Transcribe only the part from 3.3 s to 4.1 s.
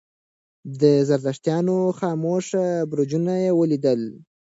یې ولیدل.